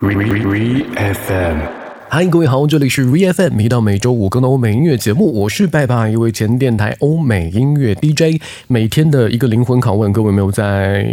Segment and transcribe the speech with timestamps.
[0.00, 1.58] Re Re FM，
[2.08, 11.04] 嗨，各位好，这里是 VFM，一到每周五更的欧美音乐节目，我是拜拜，一位前电台欧美音乐 DJ，每天的一个灵魂拷问，各位没有在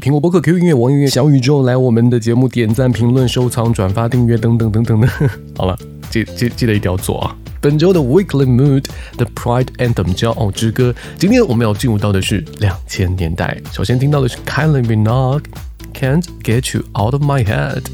[0.00, 5.08] 苹果播客、QQ 音乐、网易音乐、小宇宙来我们的节目点赞、评论、收藏、转发、订阅等等等等的？
[5.56, 5.78] 好了，
[6.10, 7.36] 记记记得一定要做啊！
[7.60, 8.86] 本周的 Weekly Mood
[9.16, 15.44] 的 Pride Anthem 骄傲之歌，今天我们要进入到的是两千年代，首先听到的是 Kylie Minogue。
[15.94, 17.88] Can't get you out of my head.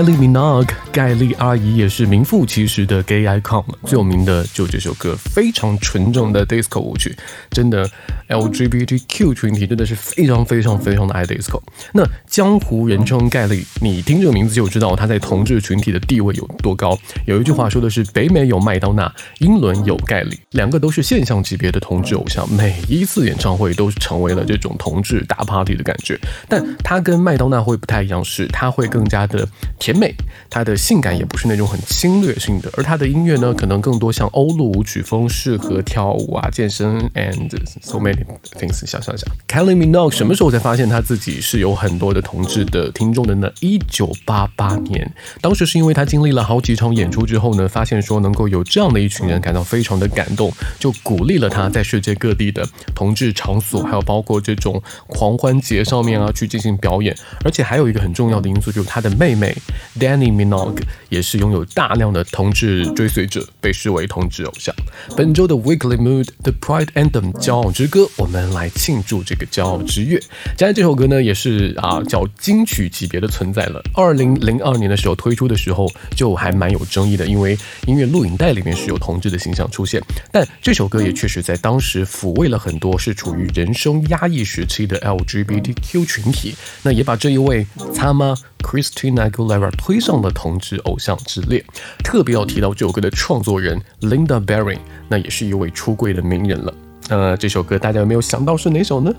[0.00, 7.14] 凯莉米娜盖丽阿姨也是名副其实的 gay icon，最有名的就这首歌，非常纯正的 disco 舞曲，
[7.50, 7.86] 真的
[8.30, 11.60] LGBTQ 群体真的是非常非常非常的爱 disco。
[11.92, 16.98] 那江湖人称盖莉，你听这个名字就知道她在同志群体的地位有多高。
[17.26, 26.18] 有一句话说的是，北美有麦当娜，英伦有盖莉，两个都是现象级别的同志偶像，每一次演唱会都是成为了这种同志大 party 的感觉。
[26.48, 29.46] 但她跟麦当娜会不太一样，是她会更加的。
[29.78, 30.14] 甜美，
[30.50, 37.48] 她的性感也不是那种很侵略性的，而她的音乐呢，可能更多像欧陆舞曲风，适合跳舞啊、健身 and
[37.80, 38.19] so many
[38.58, 43.50] things，想想想，Kelly Minogue 什么时候才发现他自己是有很多的同志的听众的呢？
[43.60, 57.16] 一九八八年，当时是因为他经历了好几场演出之后呢，发现说能够有这样的一群人感到非常的感动，就鼓励了他在世界各地的同志场所，还有包括这种狂欢节上面啊去进行表演。
[57.44, 59.56] 而且还有一个很重要的因素，就是他的妹妹
[59.98, 64.74] Danny Minogue 也是拥有大量的同志追随者，被视为同志偶像。
[65.16, 70.20] 本周的 Weekly Mood The Pride Anthem 骄傲之歌，我们来庆祝这个骄傲之月。
[70.56, 73.82] 加上这首歌呢，也是啊叫金曲级别的存在了。
[73.94, 80.02] 二零零二年的时候推出的时候，就还蛮有争议的，因为音乐录影带里面是有同志的形象出现。
[80.30, 86.54] 但这首歌也确实在当时抚慰了很多是处于人生压抑时期的 LGBTQ 群体。
[86.82, 91.64] 那也把这一位他妈 Christina Aguilera 推上了同志偶像之列。
[92.04, 94.78] 特别要提到这首歌的创作人 Linda Berry，
[95.08, 96.74] 那也是一位出柜的名人了。
[97.10, 99.12] 呃，这首歌大家有没有想到是哪首呢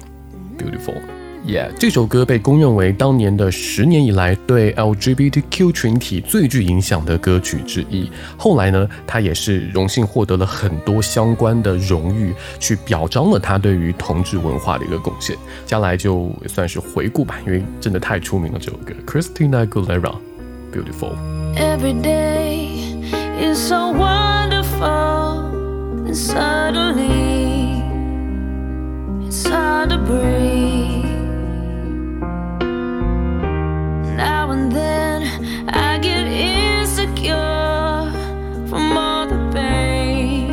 [0.58, 8.10] ？Beautiful，Yeah，这首歌被公认为当年的十年以来对 LGBTQ 群体最具影响的歌曲之一。
[8.38, 15.36] 后来呢，他也是荣幸获得了很多相关的荣誉，去表彰了他对于同志文化的一个贡献。
[15.66, 18.58] 将来就算是回顾吧，因为真的太出名了。
[18.58, 21.18] 这首歌，Christina Aguilera，Beautiful。
[21.58, 22.70] Every day
[23.42, 25.52] is so wonderful,
[26.08, 27.41] and suddenly
[29.32, 31.06] it's hard to breathe.
[34.18, 35.22] Now and then
[35.70, 38.12] I get insecure
[38.68, 40.52] from all the pain.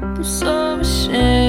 [0.00, 1.45] I'm so ashamed.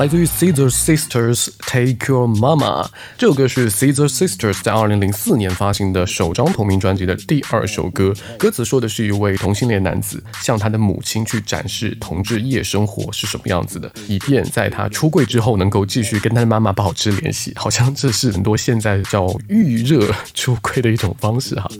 [0.00, 2.88] 来自于 Caesar Sisters Take Your Mama。
[3.18, 8.14] 这首歌是 Caesar Sisters 在二零零四年发行的首张同名专辑的第二首歌。
[8.38, 17.52] 歌词说的是一位同性恋男子向他的母亲去展示同志夜生活是什么样子的，以便在他出柜之后能够继续跟他的妈妈保持联系。
[17.56, 21.70] 好像这是很多现在叫预热出柜的一种方式哈。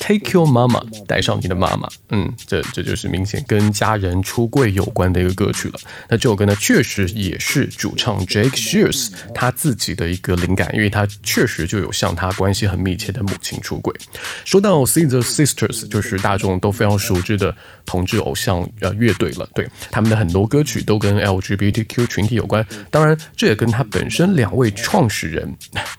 [0.00, 1.88] Take Your Mama，带上你的妈妈。
[2.08, 5.78] 嗯，这这就是明显跟家人出柜有关的一个歌曲了。
[6.08, 13.94] 那这首歌呢，确实也是主唱 Jake Shears 他自己的一个灵感，因为他确实就有向他关系很密切的母亲出轨。
[14.44, 19.48] 说到 See the Sisters，就是大众都非常熟知的同志偶像呃乐队了。
[19.54, 25.52] 对，他们的很多歌曲都跟 LGBTQ 群体有关，当然这也跟他本身两位创始人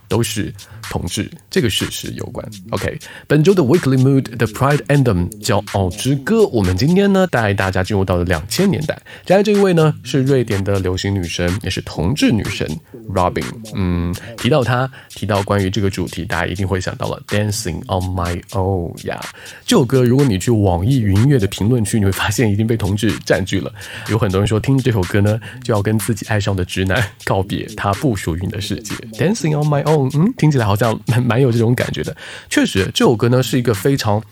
[0.07, 0.53] 都是
[0.89, 2.45] 同志这个事实有关。
[2.71, 8.95] OK，本周的 Weekly Mood，《The Pride Anthem 骄傲之歌，我们今天呢带大家进入到了两千年代。
[9.25, 12.67] 接下来这一位呢是瑞典的流行女神，也是同志女神
[13.13, 13.45] Robin。
[13.73, 19.19] 嗯，提到她，提到关于这个主题，大家一定会想到了 Dancing on My Own 呀。
[19.65, 23.71] 这首歌，如果你去网易云音乐的评论区，你会发现已经被同志占据了。
[24.09, 28.95] 有很多人说，听这首歌呢，就要跟自己爱上的直男告别，他不属于你的世界。
[29.13, 32.15] Dancing on My Own，嗯，听起来好像蛮蛮有这种感觉的。
[32.49, 34.23] 确实，这首歌呢是一个非常。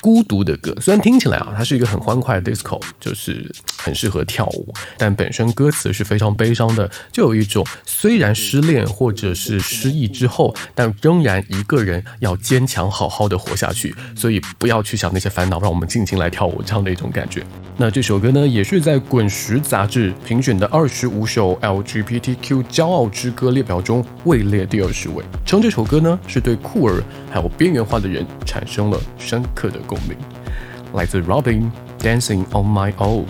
[0.00, 17.42] 孤独的歌，虽然听起来啊，它是一个很欢快的 disco，就是很适合跳舞，但本身歌词是非常悲伤的，就有一种虽然失恋或者是失忆之后，但仍然一个人要坚强好好的活下去，所以不要去想那些烦恼，让我们尽情来跳舞这样的一种感觉。
[17.76, 25.24] 那这首歌呢，也是在《滚石》杂志评选的二十五首 LGBTQ 骄傲之歌列表中位列第二十位。
[25.46, 30.17] 称这首歌呢，是对酷儿还有边缘化的人产生了深刻的共鸣。
[30.93, 33.25] 来自 Robin Dancing on My Own。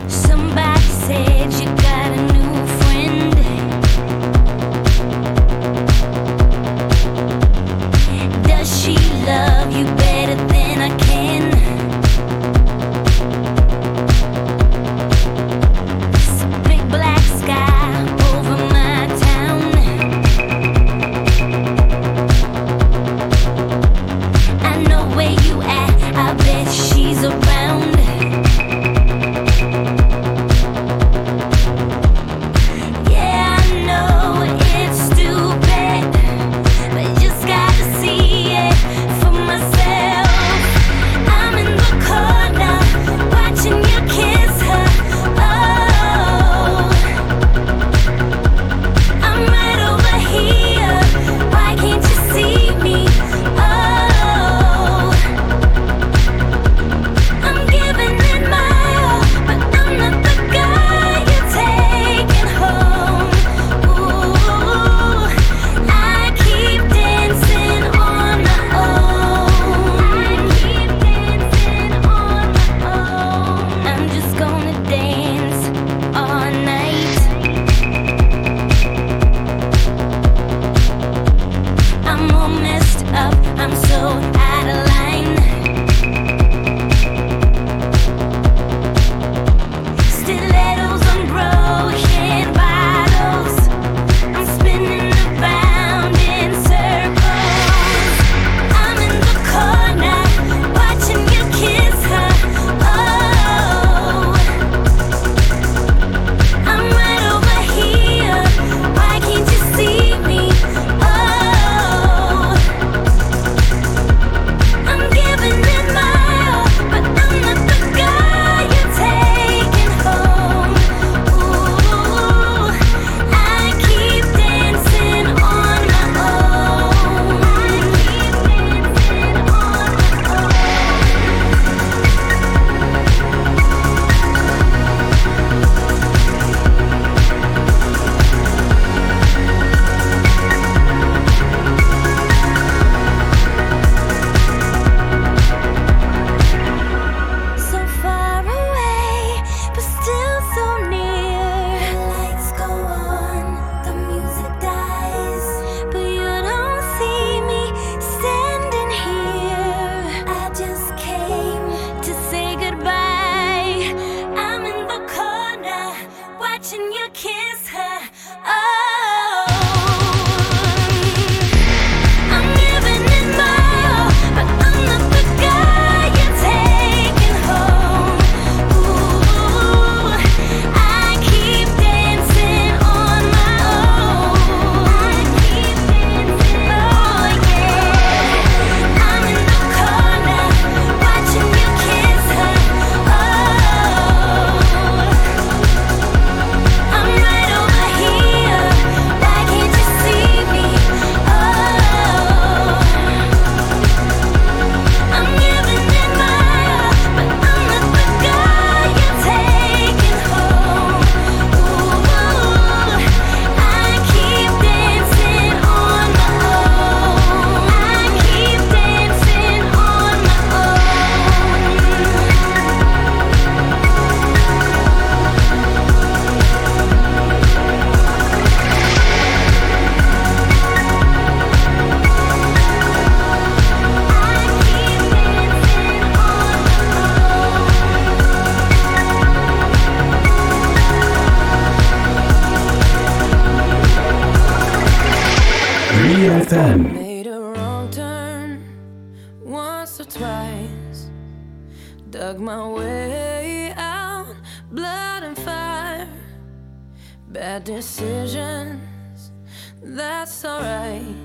[260.21, 261.17] That's alright.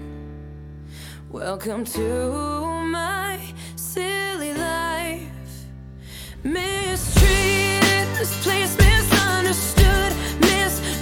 [1.29, 2.31] Welcome to
[2.85, 3.37] my
[3.75, 5.27] silly life.
[6.43, 10.13] Mistreated, this place misunderstood.
[10.39, 11.01] Miss,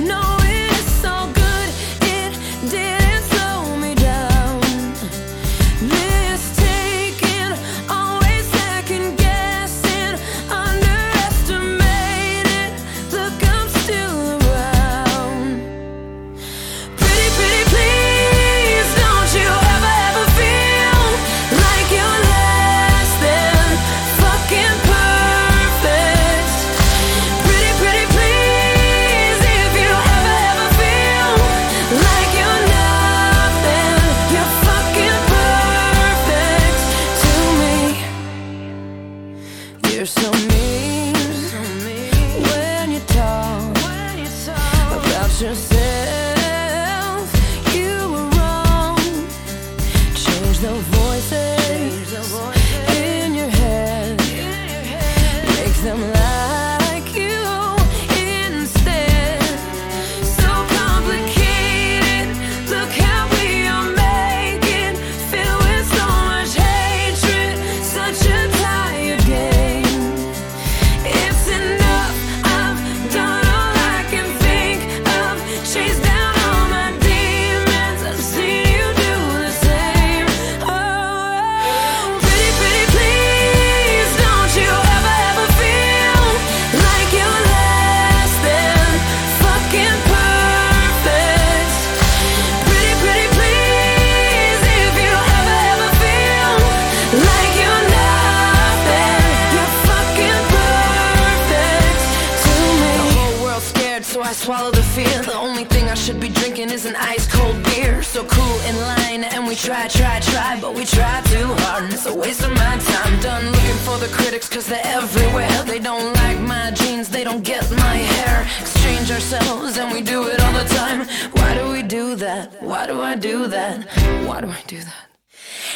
[104.44, 105.22] swallow the fear.
[105.24, 108.04] The only thing I should be drinking is an ice cold beer.
[108.04, 111.94] So cool in line, and we try, try, try, but we try too hard, and
[111.94, 113.14] it's a waste of my time.
[113.22, 115.64] Done looking for the critics, cause they're everywhere.
[115.64, 118.46] They don't like my jeans, they don't get my hair.
[118.60, 121.08] Exchange ourselves, and we do it all the time.
[121.38, 122.62] Why do we do that?
[122.62, 123.88] Why do I do that?
[124.28, 125.06] Why do I do that?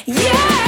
[0.06, 0.68] You're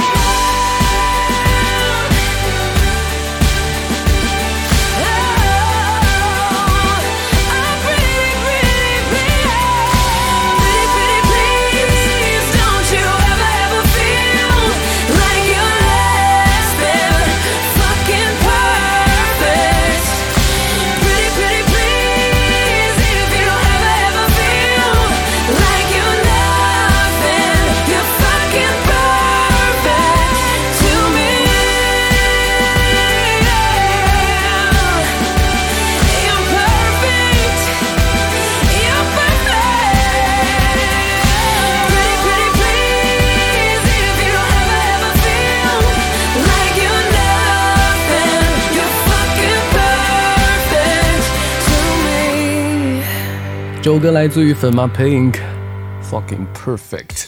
[53.90, 57.24] 首歌来自于粉妈 Pink，fucking perfect。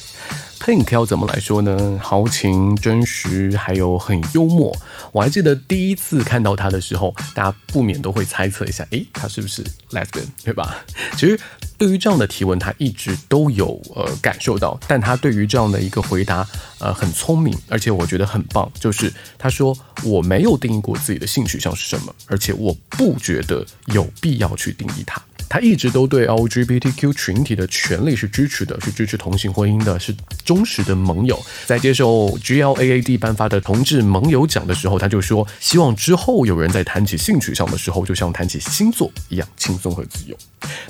[0.60, 1.98] Pink 要怎么来说呢？
[2.00, 4.72] 豪情、真实，还有很幽默。
[5.10, 10.76] 我还记得第一次看到他的时候，大家不免都会猜测一下，诶，他是不是 lesbian，对吧？
[11.16, 11.36] 其实
[11.76, 16.46] 对于这样的提问，他一直都有呃感受到，但他对于这样的一个回答，
[16.78, 18.70] 呃，很聪明，而且我觉得很棒。
[18.78, 25.20] 就是他说我没有定义过自己的性取向是什么，而且我不觉得有必要去定义它。
[25.52, 31.38] 他一直都对 LGBTQ 群体的权利是支持的，是支持同性婚姻的，是忠实的盟友。
[31.66, 40.34] 在接受 GLAAD 颁发的同志盟友奖的时候，他就说，希望之后有人在谈起性取向的时候，就像谈起星座一样轻松和自由。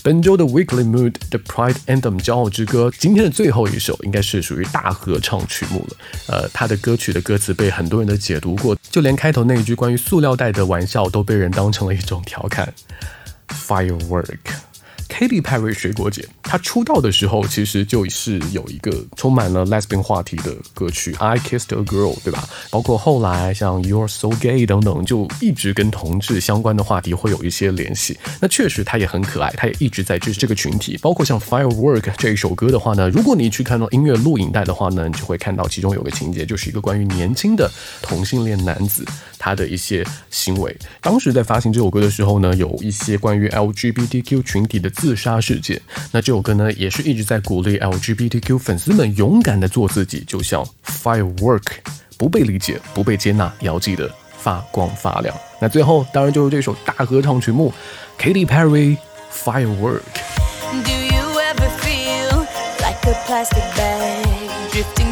[0.04, 5.96] 本周的 Weekly Mood 的 Pride Anthem 骄傲之歌，今天的最后一首应该是属于大合唱曲目了。
[6.28, 12.72] 呃，他的歌曲的歌词被很多人的解读过，就连开头那一句关于塑料袋的玩笑都被人当成了一种调侃。
[13.52, 14.38] Firework。
[15.08, 22.48] Katy Perry 水果姐，她出道的时候其实就是有一个充满了 lesbian 话题的歌曲《I Kissed a Girl》，对吧？
[22.70, 28.18] 包括后来像 You're So Gay 等等，就一直跟同志相关的话题会有一些联系。
[28.40, 30.96] 那确实她也很可爱，她也一直在支持这个群体。
[31.02, 39.04] 包括像 Firework 这一首歌的话呢，如果你去看到音乐录影带的话呢，你就会看到其中有个情节，就是一个关于年轻的同性恋男子，
[39.42, 40.76] 他的一些行为。
[41.00, 45.80] 当时在发行这首歌的时候呢，有一些关于 LGBTQ 群体的自杀事件。
[46.12, 51.64] 那这首歌呢，也是一直在鼓励 LGBTQ 粉丝们勇敢的做自己，就像 Firework，
[52.16, 55.34] 不被理解，不被接纳，也要记得发光发亮。
[55.60, 57.74] 那最后当然就是这首大合唱曲目
[58.20, 58.96] ，Katy Perry
[59.32, 60.02] Firework。
[60.84, 62.46] Do you ever feel
[62.78, 64.24] like a plastic bag
[64.70, 65.11] drifting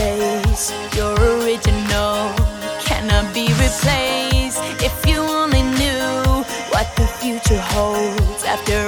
[0.00, 0.72] space.
[0.96, 2.32] You're original,
[2.88, 4.60] cannot be replaced.
[4.88, 8.78] If you only knew what the future holds after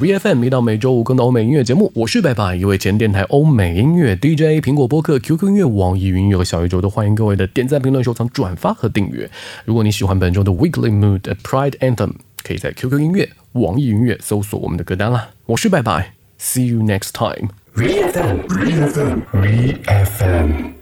[0.00, 9.30] VFM，一到每周五更的欧美音乐节目，我是白白，一位前电台欧美音乐 DJ，苹果播客、QQ 音乐、网易云音乐和小宇宙都欢迎各位的点赞、评论、收藏、转发和订阅。
[9.66, 15.32] 如果你喜欢本周的 Weekly Mood Pride Anthem，可以在 QQ 音乐、网易云音乐搜索我们的歌单啦。
[15.44, 17.50] 我是白白，See you next time。
[17.76, 20.79] VFM, VFM, VFM.